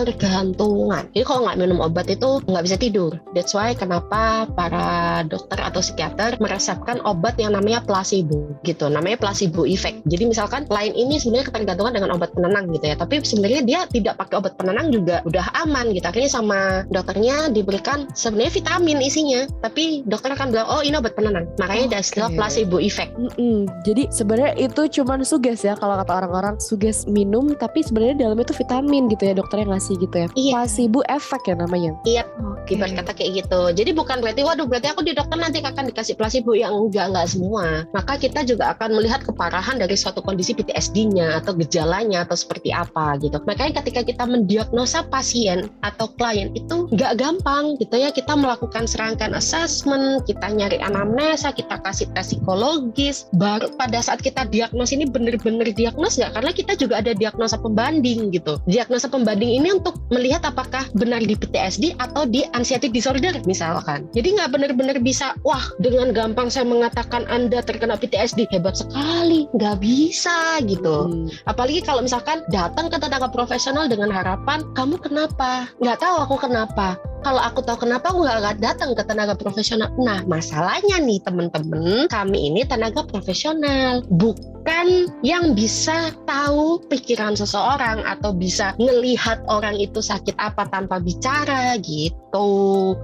ketergantungan. 0.00 1.08
Jadi 1.12 1.24
kalau 1.26 1.48
nggak 1.48 1.58
minum 1.60 1.78
obat 1.82 2.06
itu 2.08 2.40
nggak 2.48 2.64
bisa 2.64 2.76
tidur. 2.78 3.12
That's 3.36 3.52
why 3.52 3.74
kenapa 3.76 4.48
para 4.52 5.22
dokter 5.26 5.58
atau 5.60 5.80
psikiater 5.82 6.38
meresepkan 6.40 7.02
obat 7.04 7.36
yang 7.36 7.52
namanya 7.56 7.84
placebo 7.84 8.52
gitu. 8.64 8.88
Namanya 8.88 9.20
placebo 9.20 9.68
effect. 9.68 10.04
Jadi 10.08 10.24
misalkan 10.28 10.64
lain 10.70 10.92
ini 10.94 11.18
sebenarnya 11.20 11.52
ketergantungan 11.52 11.92
dengan 11.96 12.10
obat 12.16 12.32
penenang 12.32 12.70
gitu 12.72 12.84
ya. 12.92 12.96
Tapi 12.96 13.20
sebenarnya 13.22 13.60
dia 13.66 13.80
tidak 13.90 14.18
pakai 14.20 14.40
obat 14.40 14.54
penenang 14.56 14.88
juga 14.94 15.20
udah 15.28 15.46
aman 15.66 15.92
gitu. 15.92 16.06
Akhirnya 16.06 16.30
sama 16.32 16.60
dokternya 16.88 17.52
diberikan 17.52 18.08
sebenarnya 18.16 18.52
vitamin 18.62 18.98
isinya. 19.02 19.44
Tapi 19.60 20.06
dokter 20.08 20.32
akan 20.32 20.54
bilang, 20.54 20.68
oh 20.68 20.80
ini 20.80 20.96
obat 20.96 21.14
penenang. 21.18 21.48
Makanya 21.58 21.96
ada 21.96 21.98
istilah 22.00 22.28
Oke. 22.32 22.38
placebo 22.38 22.76
effect. 22.80 23.12
Mm-mm. 23.18 23.68
Jadi 23.84 24.08
sebenarnya 24.14 24.54
itu 24.56 24.82
cuman 25.00 25.24
suges 25.26 25.64
ya 25.66 25.74
kalau 25.76 25.98
kata 25.98 26.12
orang-orang 26.24 26.54
suges 26.62 27.04
minum 27.08 27.54
tapi 27.58 27.82
sebenarnya 27.82 28.26
dalamnya 28.26 28.46
itu 28.48 28.56
vitamin 28.56 29.08
gitu 29.10 29.22
ya 29.26 29.34
dokternya 29.34 29.66
ngasih 29.82 29.98
gitu 29.98 30.14
ya. 30.14 30.28
Iya. 30.38 30.52
Placebo 30.62 31.00
efek 31.10 31.42
ya 31.50 31.54
namanya. 31.58 31.92
Iya, 32.06 32.22
Oke. 32.38 32.78
ibarat 32.78 32.94
kata 33.02 33.12
kayak 33.18 33.30
gitu. 33.42 33.60
Jadi 33.74 33.90
bukan 33.90 34.22
berarti 34.22 34.46
waduh 34.46 34.70
berarti 34.70 34.94
aku 34.94 35.02
di 35.02 35.10
dokter 35.10 35.34
nanti 35.34 35.58
akan 35.58 35.90
dikasih 35.90 36.14
placebo 36.14 36.54
yang 36.54 36.70
enggak 36.70 37.10
enggak 37.10 37.26
semua. 37.26 37.82
Maka 37.90 38.14
kita 38.14 38.46
juga 38.46 38.78
akan 38.78 38.94
melihat 38.94 39.26
keparahan 39.26 39.82
dari 39.82 39.98
suatu 39.98 40.22
kondisi 40.22 40.54
PTSD-nya 40.54 41.42
atau 41.42 41.58
gejalanya 41.58 42.22
atau 42.22 42.38
seperti 42.38 42.70
apa 42.70 43.18
gitu. 43.18 43.42
Makanya 43.42 43.82
ketika 43.82 44.06
kita 44.06 44.22
mendiagnosa 44.22 45.02
pasien 45.10 45.66
atau 45.82 46.06
klien 46.14 46.54
itu 46.54 46.86
enggak 46.94 47.18
gampang 47.18 47.74
gitu 47.82 47.98
ya. 47.98 48.14
Kita 48.14 48.38
melakukan 48.38 48.86
serangkaian 48.86 49.34
assessment, 49.34 50.22
kita 50.30 50.46
nyari 50.46 50.78
anamnesa, 50.78 51.50
kita 51.50 51.82
kasih 51.82 52.06
tes 52.14 52.30
psikologis. 52.30 53.26
Baru 53.34 53.66
pada 53.74 53.98
saat 53.98 54.22
kita 54.22 54.46
diagnos 54.46 54.94
ini 54.94 55.10
bener-bener 55.10 55.66
diagnos 55.74 56.14
nggak? 56.14 56.38
Karena 56.38 56.50
kita 56.54 56.72
juga 56.78 57.02
ada 57.02 57.10
diagnosa 57.16 57.58
pembanding 57.58 58.30
gitu. 58.30 58.62
Diagnosa 58.70 59.10
pembanding 59.10 59.58
ini 59.58 59.71
untuk 59.72 59.96
melihat 60.12 60.44
apakah 60.44 60.84
benar 60.92 61.24
di 61.24 61.32
PTSD 61.32 61.96
atau 61.96 62.28
di 62.28 62.44
anxiety 62.52 62.92
disorder 62.92 63.32
misalkan. 63.48 64.06
Jadi 64.12 64.36
nggak 64.36 64.50
benar-benar 64.52 64.96
bisa, 65.00 65.32
wah 65.42 65.62
dengan 65.80 66.12
gampang 66.12 66.52
saya 66.52 66.68
mengatakan 66.68 67.24
Anda 67.32 67.64
terkena 67.64 67.96
PTSD, 67.96 68.48
hebat 68.52 68.76
sekali. 68.76 69.48
Nggak 69.56 69.80
bisa 69.80 70.60
gitu. 70.68 71.08
Hmm. 71.08 71.26
Apalagi 71.48 71.80
kalau 71.82 72.04
misalkan 72.04 72.44
datang 72.52 72.92
ke 72.92 72.96
tenaga 73.00 73.32
profesional 73.32 73.88
dengan 73.88 74.12
harapan, 74.12 74.62
kamu 74.76 75.00
kenapa? 75.00 75.70
Nggak 75.80 75.98
tahu 76.04 76.16
aku 76.28 76.36
kenapa. 76.48 77.00
Kalau 77.22 77.38
aku 77.38 77.62
tahu 77.62 77.86
kenapa, 77.86 78.10
aku 78.10 78.26
nggak 78.26 78.58
datang 78.58 78.98
ke 78.98 79.02
tenaga 79.06 79.38
profesional. 79.38 79.88
Nah, 79.94 80.26
masalahnya 80.26 80.98
nih 80.98 81.22
teman-teman, 81.22 82.10
kami 82.10 82.50
ini 82.50 82.66
tenaga 82.66 83.06
profesional, 83.06 84.02
bukan 84.10 85.06
yang 85.22 85.54
bisa 85.54 86.10
tahu 86.26 86.82
pikiran 86.90 87.38
seseorang 87.38 88.02
atau 88.02 88.34
bisa 88.34 88.74
ngelihat 88.82 89.38
orang 89.46 89.78
itu 89.78 90.02
sakit 90.02 90.34
apa 90.42 90.66
tanpa 90.66 90.98
bicara 90.98 91.78
gitu. 91.78 92.98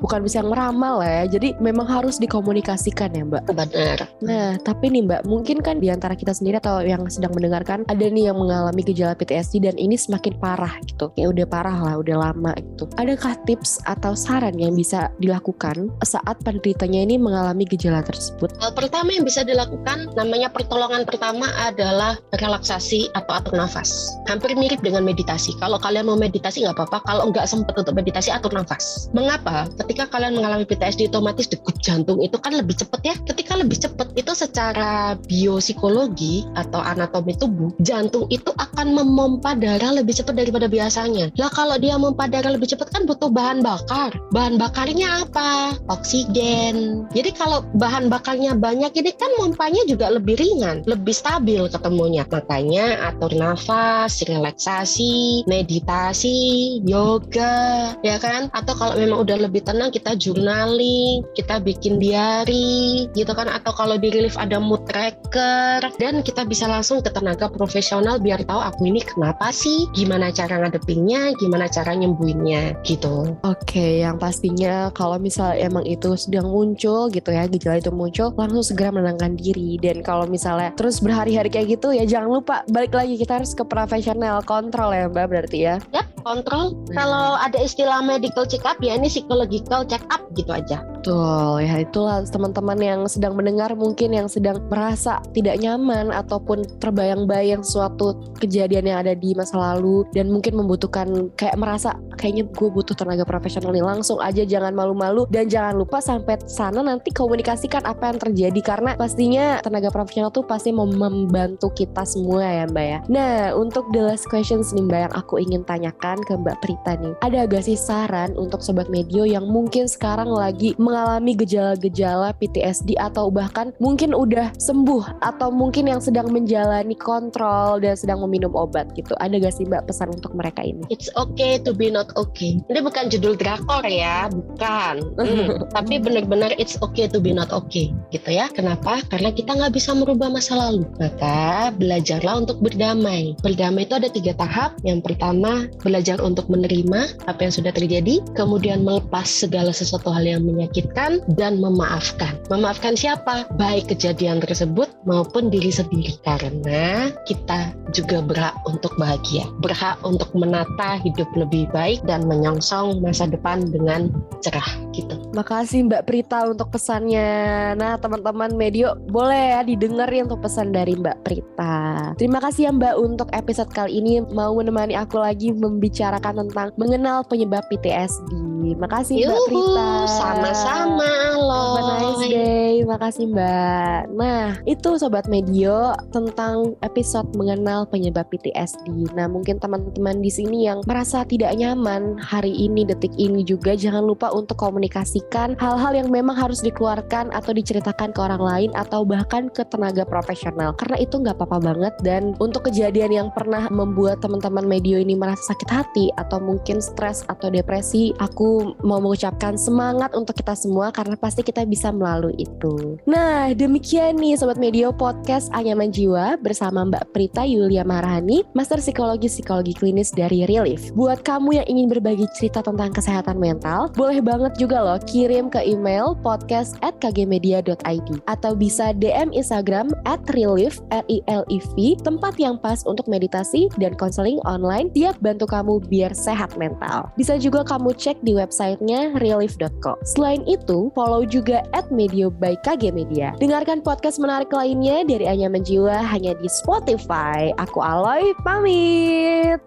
Bukan 0.00 0.24
bisa 0.24 0.40
ngeramal 0.40 1.04
ya. 1.04 1.28
Jadi 1.28 1.52
memang 1.60 1.84
harus 1.84 2.16
dikomunikasikan 2.16 3.12
ya 3.12 3.24
Mbak. 3.28 3.42
Benar. 3.52 3.98
Nah, 4.24 4.56
tapi 4.64 4.88
nih 4.88 5.04
Mbak, 5.04 5.20
mungkin 5.28 5.60
kan 5.60 5.84
di 5.84 5.92
antara 5.92 6.16
kita 6.16 6.32
sendiri 6.32 6.56
atau 6.60 6.80
yang 6.80 7.04
sedang 7.12 7.36
mendengarkan 7.36 7.84
ada 7.92 8.04
nih 8.08 8.32
yang 8.32 8.40
mengalami 8.40 8.80
gejala 8.80 9.12
PTSD 9.12 9.68
dan 9.68 9.76
ini 9.76 10.00
semakin 10.00 10.40
parah 10.40 10.80
gitu. 10.88 11.12
Ya 11.20 11.28
udah 11.28 11.44
parah 11.44 11.76
lah, 11.76 11.94
udah 12.00 12.16
lama 12.16 12.56
gitu. 12.56 12.88
Adakah 12.96 13.33
tips 13.42 13.82
atau 13.84 14.14
saran 14.14 14.54
yang 14.56 14.78
bisa 14.78 15.10
dilakukan 15.18 15.90
saat 16.06 16.36
penderitanya 16.46 17.04
ini 17.04 17.18
mengalami 17.18 17.66
gejala 17.66 18.00
tersebut? 18.06 18.54
Hal 18.62 18.72
pertama 18.72 19.10
yang 19.10 19.26
bisa 19.26 19.42
dilakukan 19.42 20.14
namanya 20.14 20.48
pertolongan 20.50 21.02
pertama 21.02 21.50
adalah 21.60 22.16
relaksasi 22.38 23.10
atau 23.18 23.32
atur 23.34 23.54
nafas. 23.58 24.14
Hampir 24.30 24.54
mirip 24.54 24.80
dengan 24.80 25.02
meditasi. 25.02 25.52
Kalau 25.58 25.76
kalian 25.78 26.06
mau 26.08 26.18
meditasi 26.18 26.64
nggak 26.64 26.76
apa-apa. 26.78 26.98
Kalau 27.04 27.30
nggak 27.30 27.46
sempat 27.46 27.74
untuk 27.76 27.94
meditasi 27.94 28.30
atur 28.30 28.54
nafas. 28.54 29.10
Mengapa? 29.12 29.66
Ketika 29.82 30.08
kalian 30.10 30.38
mengalami 30.38 30.64
PTSD 30.64 31.10
otomatis 31.10 31.50
degup 31.50 31.76
jantung 31.82 32.22
itu 32.22 32.38
kan 32.38 32.54
lebih 32.54 32.78
cepat 32.78 33.00
ya. 33.02 33.14
Ketika 33.26 33.58
lebih 33.58 33.78
cepat 33.80 34.08
itu 34.14 34.32
secara 34.32 35.18
biopsikologi 35.26 36.46
atau 36.54 36.80
anatomi 36.80 37.34
tubuh, 37.36 37.74
jantung 37.82 38.28
itu 38.30 38.50
akan 38.56 38.94
memompa 38.94 39.56
darah 39.58 39.94
lebih 39.96 40.14
cepat 40.14 40.36
daripada 40.36 40.66
biasanya. 40.70 41.30
Lah 41.38 41.50
kalau 41.50 41.76
dia 41.80 41.96
memompa 41.96 42.26
darah 42.30 42.52
lebih 42.54 42.70
cepat 42.70 42.90
kan 42.92 43.06
butuh 43.08 43.23
suatu 43.24 43.40
bahan 43.40 43.64
bakar. 43.64 44.12
Bahan 44.36 44.60
bakarnya 44.60 45.24
apa? 45.24 45.80
Oksigen. 45.88 47.08
Jadi 47.16 47.32
kalau 47.32 47.64
bahan 47.80 48.12
bakarnya 48.12 48.52
banyak 48.52 48.92
ini 49.00 49.16
kan 49.16 49.32
mompanya 49.40 49.80
juga 49.88 50.12
lebih 50.12 50.36
ringan, 50.36 50.84
lebih 50.84 51.16
stabil 51.16 51.64
ketemunya. 51.72 52.28
Makanya 52.28 53.08
atur 53.08 53.32
nafas, 53.32 54.20
relaksasi, 54.28 55.48
meditasi, 55.48 56.84
yoga, 56.84 57.96
ya 58.04 58.20
kan? 58.20 58.52
Atau 58.52 58.76
kalau 58.76 59.00
memang 59.00 59.24
udah 59.24 59.48
lebih 59.48 59.64
tenang 59.64 59.88
kita 59.88 60.20
journaling, 60.20 61.24
kita 61.32 61.64
bikin 61.64 61.96
diary 61.96 63.08
gitu 63.16 63.32
kan 63.32 63.48
atau 63.48 63.72
kalau 63.72 63.96
di 63.96 64.12
relief 64.12 64.36
ada 64.36 64.60
mood 64.60 64.84
tracker 64.84 65.80
dan 65.96 66.20
kita 66.20 66.44
bisa 66.44 66.68
langsung 66.68 67.00
ke 67.00 67.08
tenaga 67.08 67.48
profesional 67.48 68.20
biar 68.20 68.44
tahu 68.44 68.60
aku 68.60 68.84
ini 68.84 69.00
kenapa 69.00 69.48
sih, 69.48 69.88
gimana 69.96 70.28
cara 70.28 70.60
ngadepinnya, 70.60 71.32
gimana 71.40 71.72
cara 71.72 71.96
nyembuhinnya 71.96 72.84
gitu. 72.84 73.13
Oke, 73.46 74.02
yang 74.02 74.18
pastinya 74.18 74.90
kalau 74.90 75.20
misal 75.20 75.54
emang 75.54 75.86
itu 75.86 76.16
sedang 76.18 76.50
muncul 76.50 77.06
gitu 77.12 77.30
ya, 77.30 77.46
gejala 77.46 77.78
itu 77.78 77.92
muncul, 77.94 78.34
langsung 78.34 78.64
segera 78.64 78.90
menenangkan 78.90 79.38
diri. 79.38 79.78
Dan 79.78 80.02
kalau 80.02 80.26
misalnya 80.26 80.74
terus 80.74 80.98
berhari-hari 80.98 81.52
kayak 81.52 81.78
gitu 81.78 81.94
ya 81.94 82.02
jangan 82.08 82.40
lupa 82.40 82.56
balik 82.72 82.96
lagi 82.96 83.14
kita 83.14 83.38
harus 83.42 83.54
ke 83.54 83.62
profesional 83.62 84.42
kontrol 84.42 84.90
ya 84.90 85.06
Mbak 85.06 85.26
berarti 85.30 85.58
ya. 85.62 85.76
Yap, 85.94 86.06
kontrol. 86.24 86.74
Kalau 86.90 87.36
ada 87.36 87.58
istilah 87.60 88.00
medical 88.00 88.48
check 88.48 88.64
up 88.64 88.80
ya 88.80 88.96
ini 88.96 89.06
psychological 89.06 89.84
check 89.84 90.02
up 90.08 90.24
gitu 90.34 90.50
aja. 90.50 90.80
Betul, 91.04 91.68
ya 91.68 91.84
itulah 91.84 92.24
teman-teman 92.24 92.80
yang 92.80 93.00
sedang 93.04 93.36
mendengar 93.36 93.76
mungkin 93.76 94.16
yang 94.16 94.24
sedang 94.24 94.56
merasa 94.72 95.20
tidak 95.36 95.60
nyaman 95.60 96.08
ataupun 96.08 96.64
terbayang-bayang 96.80 97.60
suatu 97.60 98.16
kejadian 98.40 98.88
yang 98.88 98.98
ada 99.04 99.12
di 99.12 99.36
masa 99.36 99.60
lalu 99.60 100.08
dan 100.16 100.32
mungkin 100.32 100.56
membutuhkan 100.56 101.28
kayak 101.36 101.60
merasa 101.60 101.92
kayaknya 102.16 102.48
gue 102.48 102.68
butuh 102.72 102.93
tenaga 102.94 103.26
profesional 103.26 103.74
nih 103.74 103.84
langsung 103.84 104.18
aja 104.22 104.42
jangan 104.46 104.72
malu-malu 104.72 105.26
dan 105.28 105.50
jangan 105.50 105.74
lupa 105.74 105.98
sampai 105.98 106.38
sana 106.46 106.80
nanti 106.80 107.10
komunikasikan 107.10 107.82
apa 107.84 108.14
yang 108.14 108.18
terjadi 108.18 108.60
karena 108.62 108.90
pastinya 108.94 109.58
tenaga 109.60 109.90
profesional 109.90 110.30
tuh 110.30 110.46
pasti 110.46 110.70
mau 110.70 110.86
membantu 110.86 111.70
kita 111.74 112.06
semua 112.06 112.46
ya 112.46 112.64
Mbak 112.70 112.86
ya. 112.86 112.98
Nah 113.10 113.34
untuk 113.58 113.90
the 113.90 114.00
last 114.00 114.30
questions 114.30 114.70
nih 114.70 114.86
Mbak 114.86 115.00
yang 115.10 115.14
aku 115.18 115.34
ingin 115.42 115.62
tanyakan 115.66 116.22
ke 116.22 116.32
Mbak 116.38 116.56
Prita 116.62 116.94
nih 116.96 117.14
ada 117.24 117.48
gak 117.48 117.64
sih 117.66 117.74
saran 117.74 118.36
untuk 118.38 118.60
sobat 118.60 118.92
medio 118.92 119.26
yang 119.26 119.48
mungkin 119.48 119.90
sekarang 119.90 120.30
lagi 120.30 120.76
mengalami 120.78 121.34
gejala-gejala 121.34 122.36
PTSD 122.38 122.94
atau 123.00 123.32
bahkan 123.32 123.72
mungkin 123.80 124.12
udah 124.12 124.52
sembuh 124.60 125.24
atau 125.24 125.48
mungkin 125.48 125.88
yang 125.88 125.98
sedang 126.04 126.28
menjalani 126.30 126.94
kontrol 126.94 127.80
dan 127.80 127.96
sedang 127.96 128.20
meminum 128.22 128.52
obat 128.52 128.92
gitu. 128.92 129.16
Ada 129.18 129.40
gak 129.40 129.54
sih 129.56 129.64
Mbak 129.64 129.88
pesan 129.88 130.12
untuk 130.12 130.36
mereka 130.36 130.60
ini? 130.60 130.84
It's 130.92 131.08
okay 131.16 131.56
to 131.64 131.72
be 131.72 131.88
not 131.88 132.12
okay. 132.14 132.60
Ini 132.68 132.83
bukan 132.84 133.08
judul 133.08 133.34
drakor 133.40 133.82
ya, 133.88 134.28
bukan. 134.28 135.16
Hmm, 135.16 135.64
tapi 135.76 135.96
benar-benar 135.96 136.52
it's 136.60 136.76
okay 136.84 137.08
to 137.08 137.16
be 137.18 137.32
not 137.32 137.48
okay, 137.50 137.90
gitu 138.12 138.28
ya. 138.28 138.52
Kenapa? 138.52 139.00
Karena 139.08 139.32
kita 139.32 139.56
nggak 139.56 139.72
bisa 139.72 139.96
merubah 139.96 140.28
masa 140.28 140.60
lalu. 140.60 140.84
Maka 141.00 141.72
belajarlah 141.72 142.44
untuk 142.44 142.60
berdamai. 142.60 143.32
Berdamai 143.40 143.88
itu 143.88 143.96
ada 143.96 144.12
tiga 144.12 144.36
tahap. 144.36 144.76
Yang 144.84 145.00
pertama, 145.08 145.66
belajar 145.80 146.20
untuk 146.20 146.46
menerima 146.52 147.24
apa 147.24 147.40
yang 147.48 147.54
sudah 147.56 147.72
terjadi. 147.72 148.20
Kemudian 148.36 148.84
melepas 148.84 149.24
segala 149.24 149.72
sesuatu 149.72 150.12
hal 150.12 150.28
yang 150.28 150.44
menyakitkan 150.44 151.24
dan 151.40 151.58
memaafkan. 151.58 152.36
Memaafkan 152.52 152.94
siapa? 152.94 153.48
Baik 153.56 153.96
kejadian 153.96 154.44
tersebut 154.44 154.92
maupun 155.08 155.48
diri 155.48 155.72
sendiri. 155.72 156.20
Karena 156.20 157.08
kita 157.24 157.72
juga 157.96 158.20
berhak 158.20 158.54
untuk 158.68 158.92
bahagia. 159.00 159.48
Berhak 159.64 159.96
untuk 160.04 160.28
menata 160.36 161.00
hidup 161.00 161.30
lebih 161.38 161.70
baik 161.70 162.02
dan 162.04 162.26
menyongsong 162.26 162.73
masa 162.98 163.30
depan 163.30 163.70
dengan 163.70 164.10
cerah 164.42 164.66
gitu. 164.94 165.14
Makasih 165.34 165.90
Mbak 165.90 166.06
Prita 166.06 166.46
untuk 166.46 166.70
pesannya. 166.70 167.74
Nah 167.74 167.98
teman-teman 167.98 168.54
medio 168.54 168.94
boleh 169.10 169.58
ya 169.58 169.60
didengerin 169.66 170.30
untuk 170.30 170.46
pesan 170.46 170.70
dari 170.70 170.94
Mbak 170.94 171.18
Prita. 171.26 172.14
Terima 172.14 172.38
kasih 172.38 172.70
ya 172.70 172.72
Mbak 172.72 172.94
untuk 173.02 173.28
episode 173.34 173.70
kali 173.74 173.98
ini 173.98 174.22
mau 174.30 174.54
menemani 174.54 174.94
aku 174.94 175.18
lagi 175.18 175.50
membicarakan 175.50 176.46
tentang 176.46 176.70
mengenal 176.78 177.26
penyebab 177.26 177.66
PTSD. 177.68 178.30
Makasih 178.78 179.20
Mbak 179.20 179.28
Yuhu, 179.28 179.46
Prita. 179.50 179.90
Sama-sama 180.08 181.12
loh. 181.36 181.76
Have 181.76 181.84
a 181.84 181.94
nice 182.00 182.26
day. 182.30 182.74
Makasih 182.86 183.26
Mbak. 183.28 184.00
Nah, 184.16 184.56
itu 184.64 184.90
sobat 184.96 185.28
medio 185.28 185.92
tentang 186.14 186.72
episode 186.80 187.28
mengenal 187.36 187.84
penyebab 187.90 188.24
PTSD. 188.32 189.12
Nah, 189.12 189.28
mungkin 189.28 189.60
teman-teman 189.60 190.24
di 190.24 190.30
sini 190.32 190.64
yang 190.64 190.80
merasa 190.88 191.26
tidak 191.28 191.52
nyaman 191.58 192.16
hari 192.20 192.52
ini 192.54 192.88
detik 192.88 193.12
ini 193.20 193.44
juga 193.44 193.76
jangan 193.76 194.04
lupa 194.04 194.32
untuk 194.32 194.56
komunikasikan 194.84 195.56
hal-hal 195.56 195.96
yang 195.96 196.08
memang 196.12 196.36
harus 196.36 196.60
dikeluarkan 196.60 197.32
atau 197.32 197.56
diceritakan 197.56 198.12
ke 198.12 198.20
orang 198.20 198.42
lain 198.44 198.70
atau 198.76 199.00
bahkan 199.00 199.48
ke 199.48 199.64
tenaga 199.72 200.04
profesional. 200.04 200.76
Karena 200.76 201.00
itu 201.00 201.24
nggak 201.24 201.40
apa-apa 201.40 201.72
banget 201.72 201.94
dan 202.04 202.36
untuk 202.36 202.68
kejadian 202.68 203.08
yang 203.08 203.28
pernah 203.32 203.72
membuat 203.72 204.20
teman-teman 204.20 204.68
medio 204.68 205.00
ini 205.00 205.16
merasa 205.16 205.56
sakit 205.56 205.70
hati 205.72 206.06
atau 206.20 206.36
mungkin 206.36 206.84
stres 206.84 207.24
atau 207.32 207.48
depresi, 207.48 208.12
aku 208.20 208.76
mau 208.84 209.00
mengucapkan 209.00 209.56
semangat 209.56 210.12
untuk 210.12 210.36
kita 210.36 210.52
semua 210.52 210.92
karena 210.92 211.16
pasti 211.16 211.40
kita 211.40 211.64
bisa 211.64 211.88
melalui 211.88 212.36
itu. 212.36 213.00
Nah, 213.08 213.56
demikian 213.56 214.20
nih 214.20 214.36
Sobat 214.36 214.60
Medio 214.60 214.92
Podcast 214.92 215.48
Anyaman 215.56 215.96
Jiwa 215.96 216.36
bersama 216.44 216.84
Mbak 216.84 217.16
Prita 217.16 217.48
Yulia 217.48 217.88
Marhani, 217.88 218.44
Master 218.52 218.84
Psikologi 218.84 219.32
Psikologi 219.32 219.72
Klinis 219.72 220.12
dari 220.12 220.44
Relief. 220.44 220.92
Buat 220.92 221.24
kamu 221.24 221.62
yang 221.62 221.66
ingin 221.72 221.86
berbagi 221.88 222.28
cerita 222.36 222.60
tentang 222.60 222.92
kesehatan 222.92 223.40
mental, 223.40 223.88
boleh 223.94 224.20
banget 224.20 224.52
juga 224.58 224.73
loh 224.78 224.98
kirim 225.04 225.52
ke 225.52 225.60
email 225.62 226.16
podcast 226.22 226.78
at 226.82 226.96
kgmedia.id 227.02 228.08
atau 228.26 228.52
bisa 228.54 228.90
DM 228.96 229.30
Instagram 229.34 229.90
at 230.08 230.22
relief, 230.34 230.80
R-I-L-I-V, 230.90 231.74
tempat 232.02 232.34
yang 232.38 232.58
pas 232.58 232.82
untuk 232.88 233.06
meditasi 233.10 233.70
dan 233.78 233.94
konseling 233.94 234.40
online 234.48 234.90
tiap 234.94 235.18
bantu 235.20 235.46
kamu 235.46 235.82
biar 235.86 236.12
sehat 236.14 236.56
mental. 236.58 237.10
Bisa 237.14 237.36
juga 237.38 237.62
kamu 237.66 237.94
cek 237.94 238.22
di 238.24 238.34
websitenya 238.34 239.16
relief.co. 239.20 239.98
Selain 240.02 240.42
itu, 240.48 240.88
follow 240.96 241.22
juga 241.22 241.62
at 241.76 241.92
Medio 241.92 242.32
by 242.32 242.56
KG 242.62 242.90
Media. 242.90 243.36
Dengarkan 243.38 243.84
podcast 243.84 244.16
menarik 244.18 244.50
lainnya 244.50 245.04
dari 245.04 245.28
Anyaman 245.28 245.62
Jiwa 245.62 246.00
hanya 246.02 246.34
di 246.38 246.48
Spotify. 246.48 247.52
Aku 247.60 247.82
Aloy, 247.84 248.32
pamit! 248.42 249.60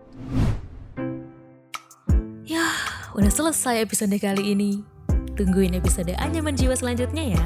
Yah, 2.47 2.79
udah 3.11 3.31
selesai 3.31 3.83
episode 3.83 4.15
kali 4.23 4.55
ini. 4.55 4.96
Tungguin 5.37 5.77
episode 5.77 6.17
Anyaman 6.17 6.57
Jiwa 6.57 6.73
selanjutnya 6.73 7.37
ya. 7.37 7.45